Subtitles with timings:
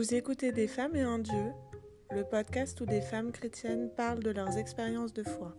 [0.00, 1.52] Vous écoutez Des femmes et un Dieu,
[2.10, 5.54] le podcast où des femmes chrétiennes parlent de leurs expériences de foi.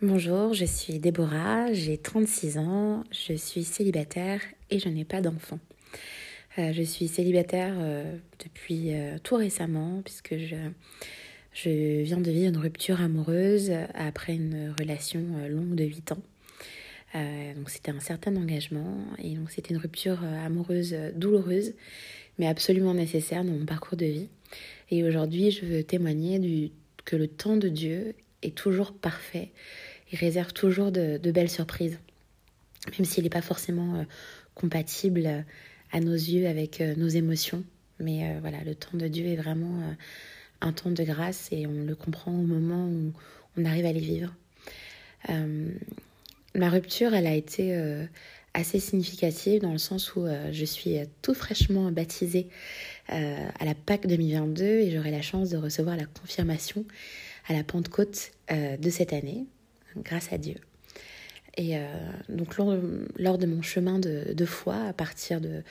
[0.00, 4.40] Bonjour, je suis Déborah, j'ai 36 ans, je suis célibataire
[4.70, 5.58] et je n'ai pas d'enfant.
[6.58, 10.54] Euh, je suis célibataire euh, depuis euh, tout récemment puisque je,
[11.54, 16.22] je viens de vivre une rupture amoureuse après une relation longue de 8 ans.
[17.14, 21.72] Euh, donc c'était un certain engagement et donc c'était une rupture euh, amoureuse euh, douloureuse
[22.38, 24.28] mais absolument nécessaire dans mon parcours de vie.
[24.90, 26.70] Et aujourd'hui, je veux témoigner du,
[27.04, 29.50] que le temps de Dieu est toujours parfait.
[30.12, 31.98] Il réserve toujours de, belles surprises,
[32.96, 34.06] même s'il n'est pas forcément
[34.54, 35.44] compatible
[35.90, 37.64] à nos yeux avec nos émotions.
[37.98, 39.82] Mais voilà, le temps de Dieu est vraiment
[40.60, 43.12] un temps de grâce et on le comprend au moment où
[43.56, 44.32] on arrive à les vivre.
[46.58, 48.04] Ma rupture, elle a été euh,
[48.52, 52.48] assez significative dans le sens où euh, je suis euh, tout fraîchement baptisée
[53.10, 56.84] à la Pâque 2022 et j'aurai la chance de recevoir la confirmation
[57.48, 59.46] à la Pentecôte de cette année,
[59.96, 60.56] grâce à Dieu.
[61.56, 61.78] Et
[62.28, 65.62] donc lors, de mon chemin de, foi, à partir de,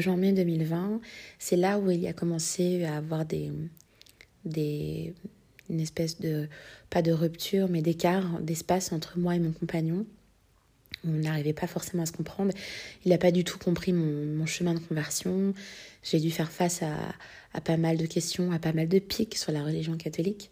[0.00, 1.00] janvier 2020,
[1.38, 3.52] c'est là où il a commencé à avoir des,
[4.44, 5.14] des,
[5.68, 6.48] une espèce de,
[6.90, 10.06] pas de rupture, mais d'écart d'espace entre moi et mon compagnon
[11.06, 12.52] on n'arrivait pas forcément à se comprendre.
[13.04, 15.54] Il n'a pas du tout compris mon, chemin de conversion.
[16.02, 19.52] J'ai dû faire face à, pas mal de questions, à pas mal de pics sur
[19.52, 20.50] la religion catholique.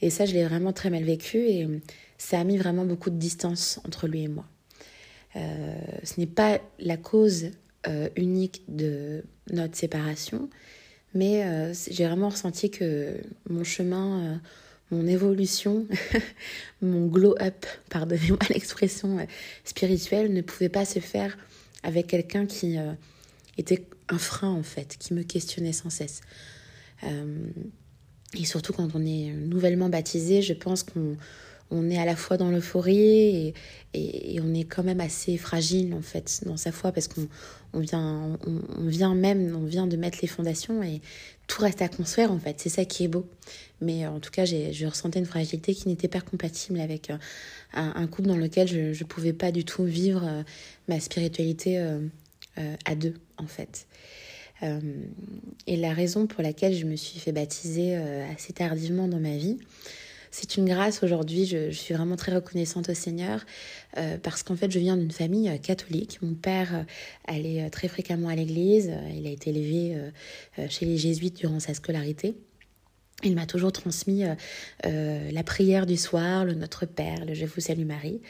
[0.00, 1.66] Et ça, je l'ai vraiment très mal vécu et
[2.18, 4.46] ça a mis vraiment beaucoup de distance entre lui et moi.
[5.36, 7.50] Euh, ce n'est pas la cause
[7.86, 10.50] euh, unique de notre séparation,
[11.14, 13.16] mais euh, j'ai vraiment ressenti que
[13.48, 14.40] mon chemin
[14.92, 15.86] mon évolution,
[16.82, 19.24] mon glow-up, pardonnez-moi l'expression euh,
[19.64, 21.36] spirituelle, ne pouvait pas se faire
[21.82, 22.92] avec quelqu'un qui euh,
[23.58, 26.20] était un frein en fait, qui me questionnait sans cesse.
[27.04, 27.46] Euh,
[28.38, 31.16] et surtout quand on est nouvellement baptisé, je pense qu'on
[31.72, 33.54] on est à la fois dans l'euphorie
[33.94, 37.28] et, on est quand même assez fragile en fait dans sa foi parce qu'on
[37.74, 41.00] on vient, on, vient même, on vient de mettre les fondations et
[41.46, 42.58] tout reste à construire en fait.
[42.58, 43.26] C'est ça qui est beau.
[43.80, 47.16] Mais en tout cas, je ressentais une fragilité qui n'était pas compatible avec euh,
[47.74, 50.42] un, couple dans lequel je ne pouvais pas du tout vivre euh,
[50.88, 53.86] ma spiritualité euh, à deux en fait.
[55.66, 59.58] et la raison pour laquelle je me suis fait baptiser assez tardivement dans ma vie,
[60.32, 61.44] c'est une grâce aujourd'hui.
[61.44, 63.44] Je, suis vraiment très reconnaissante au Seigneur
[63.98, 66.20] euh, parce qu'en fait, je viens d'une famille euh, catholique.
[66.22, 66.82] Mon père euh,
[67.26, 68.90] allait très fréquemment à l'église.
[69.14, 69.94] Il a été élevé
[70.70, 72.34] chez les jésuites durant sa scolarité.
[73.24, 74.24] Il m'a toujours transmis
[74.84, 78.20] la prière du soir, le Notre Père, le Je vous salue Marie.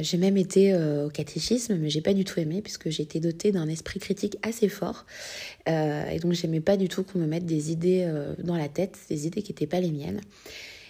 [0.00, 3.52] j'ai même été au catéchisme, mais j'ai pas du tout aimé puisque j'ai été dotée
[3.52, 5.04] d'un esprit critique assez fort.
[5.66, 9.26] et donc j'aimais pas du tout qu'on me mette des idées dans la tête, des
[9.26, 10.20] idées qui n'étaient pas les miennes.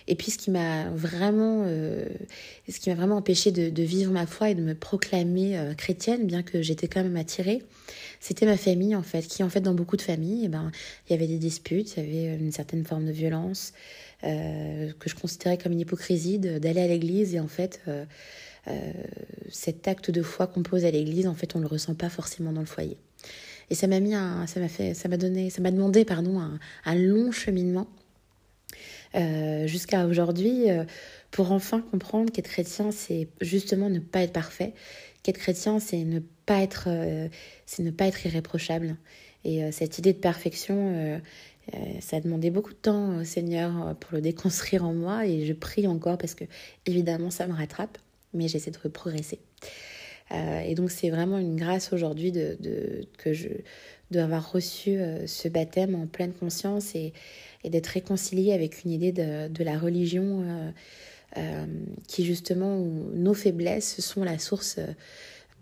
[0.08, 2.06] Et puis ce qui m'a vraiment, euh,
[2.68, 6.26] ce qui m'a vraiment empêché de, vivre ma foi et de me proclamer euh, chrétienne,
[6.26, 7.62] bien que j'étais quand même attirée,
[8.20, 10.70] c'était ma famille en fait, qui en fait dans beaucoup de familles, eh ben
[11.08, 13.72] il y avait des disputes, il y avait une certaine forme de violence
[14.24, 17.80] euh, que je considérais comme une hypocrisie d'aller à l'église et en fait
[19.50, 22.52] cet acte de foi qu'on pose à l'église, en fait on le ressent pas forcément
[22.52, 22.96] dans le foyer.
[23.70, 26.40] Et ça m'a mis ça m'a fait, ça m'a donné, ça m'a demandé pardon
[26.84, 27.88] un long cheminement
[29.14, 30.84] euh, jusqu'à aujourd'hui, euh,
[31.30, 34.74] pour enfin comprendre qu'être chrétien, c'est justement ne pas être parfait.
[35.22, 37.28] Qu'être chrétien, c'est ne pas être, euh,
[37.66, 38.96] c'est ne pas être irréprochable.
[39.44, 41.20] Et cette idée de perfection,
[41.98, 45.26] ça a demandé beaucoup de temps au Seigneur pour le déconstruire en moi.
[45.26, 46.44] Et je prie encore parce que,
[46.86, 47.98] évidemment, ça me rattrape,
[48.34, 49.40] mais j'essaie de progresser.
[50.32, 52.56] Et donc, c'est vraiment une grâce aujourd'hui de,
[53.18, 53.48] que je
[54.10, 57.12] d'avoir reçu ce baptême en pleine conscience et
[57.70, 60.70] d'être réconcilié avec une idée de, la religion euh,
[61.38, 61.66] euh,
[62.08, 64.78] qui justement, où nos faiblesses sont la source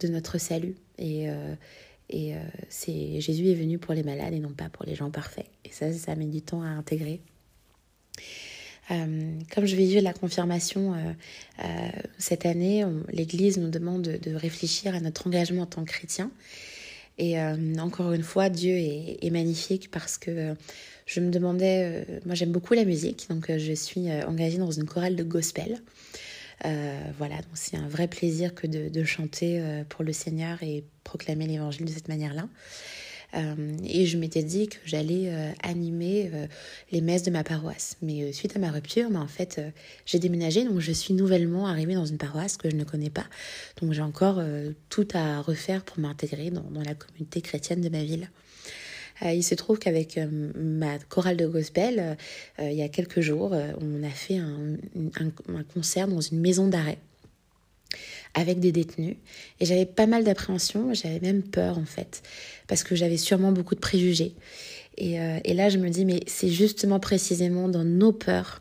[0.00, 0.74] de notre salut.
[0.98, 1.54] Et, euh,
[2.08, 2.34] et
[2.68, 5.46] c'est Jésus est venu pour les malades et non pas pour les gens parfaits.
[5.64, 7.20] Et ça, ça met du temps à intégrer.
[8.90, 10.94] Comme je vais vivre la confirmation
[12.18, 16.30] cette année, l'Église nous demande de, réfléchir à notre engagement en tant que chrétien.
[17.18, 17.40] Et
[17.78, 20.54] encore une fois, Dieu est magnifique parce que
[21.10, 24.58] je me demandais, euh, moi j'aime beaucoup la musique, donc euh, je suis euh, engagée
[24.58, 25.80] dans une chorale de gospel.
[27.18, 31.86] voilà, donc c'est un vrai plaisir que de, chanter pour le Seigneur et proclamer l'évangile
[31.86, 32.48] de cette manière-là.
[33.32, 35.32] Et je m'étais dit que j'allais
[35.62, 36.30] animer
[36.90, 37.96] les messes de ma paroisse.
[38.02, 39.60] Mais suite à ma rupture, bah, en fait,
[40.06, 43.26] j'ai déménagé, donc je suis nouvellement arrivée dans une paroisse que je ne connais pas.
[43.80, 44.42] Donc j'ai encore
[44.88, 48.30] tout à refaire pour m'intégrer dans, la communauté chrétienne de ma ville.
[49.22, 52.16] Euh, il se trouve qu'avec euh, ma chorale de gospel,
[52.58, 54.76] euh, il y a quelques jours, on a fait un,
[55.74, 56.98] concert dans une maison d'arrêt
[58.34, 59.16] avec des détenus.
[59.60, 62.22] Et j'avais pas mal d'appréhension, j'avais même peur en fait,
[62.68, 64.34] parce que j'avais sûrement beaucoup de préjugés.
[64.96, 68.60] Et, et là, je me dis, mais c'est justement précisément dans nos peurs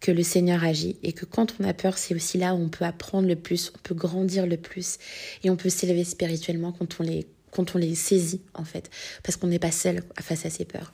[0.00, 2.68] que le Seigneur agit et que quand on a peur, c'est aussi là où on
[2.68, 4.98] peut apprendre le plus, on peut grandir le plus
[5.42, 8.90] et on peut s'élever spirituellement quand on les quand on les saisit en fait,
[9.22, 10.92] parce qu'on n'est pas seul face à ces peurs.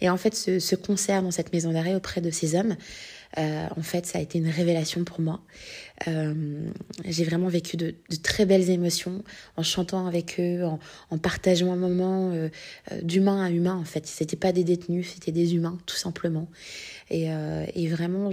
[0.00, 2.76] Et en fait, ce, concert dans cette maison d'arrêt auprès de ces hommes,
[3.38, 5.40] euh, en fait, ça a été une révélation pour moi.
[6.08, 6.68] Euh,
[7.04, 9.22] j'ai vraiment vécu de, très belles émotions
[9.56, 10.62] en chantant avec eux,
[11.10, 12.48] en, partageant un moment euh,
[13.02, 14.06] d'humain à humain en fait.
[14.06, 16.48] C'était pas des détenus, c'était des humains tout simplement.
[17.10, 17.28] Et,
[17.88, 18.30] vraiment,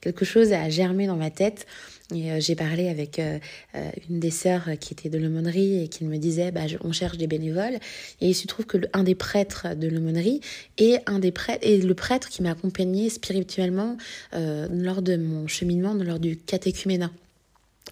[0.00, 1.66] quelque chose a germé dans ma tête
[2.14, 3.38] euh, j'ai parlé avec euh,
[3.74, 7.16] euh, une des sœurs qui était de l'aumônerie et qui me disait bah, on cherche
[7.16, 7.78] des bénévoles.
[8.20, 10.40] Et il se trouve que des prêtres de l'aumônerie
[10.78, 13.96] est le prêtre qui m'a accompagné spirituellement
[14.32, 17.10] lors de mon cheminement, lors du catéchuménat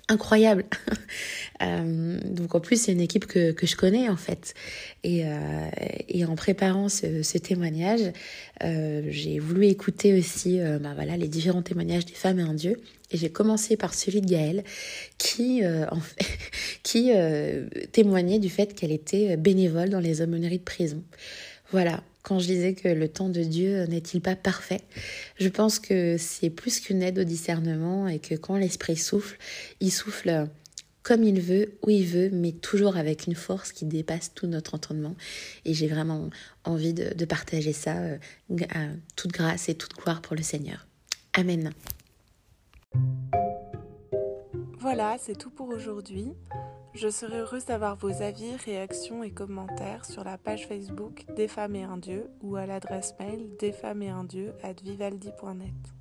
[0.08, 0.64] incroyable.
[1.60, 4.54] donc en plus c'est une équipe que, que, je connais en fait.
[5.04, 5.24] Et,
[6.08, 8.12] et en préparant ce, témoignage,
[8.60, 12.76] j'ai voulu écouter aussi bah, voilà, les différents témoignages des femmes et un Dieu.
[13.10, 14.64] Et j'ai commencé par celui de Gaëlle,
[15.18, 15.86] qui, euh,
[16.82, 21.02] qui euh, témoignait du fait qu'elle était bénévole dans les aumôneries de prison.
[21.72, 24.82] Voilà, quand je disais que le temps de Dieu n'est-il pas parfait,
[25.38, 29.38] je pense que c'est plus qu'une aide au discernement et que quand l'Esprit souffle,
[29.80, 30.48] il souffle
[31.02, 34.74] comme il veut, où il veut, mais toujours avec une force qui dépasse tout notre
[34.74, 35.16] entendement.
[35.64, 36.28] Et j'ai vraiment
[36.64, 38.18] envie de, partager ça euh,
[38.70, 38.86] à
[39.16, 40.86] toute grâce et toute gloire pour le Seigneur.
[41.32, 41.72] Amen.
[44.80, 46.32] Voilà, c'est tout pour aujourd'hui.
[46.94, 51.76] Je serai heureuse d'avoir vos avis, réactions et commentaires sur la page Facebook Des femmes
[51.76, 55.99] et un dieu ou à l'adresse mail desfemmesetundieu at vivaldi.net.